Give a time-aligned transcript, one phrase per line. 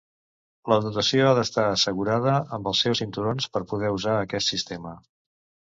[0.71, 5.01] La dotació ha d'estar assegurada amb els seus cinturons per poder usar aquest sistema.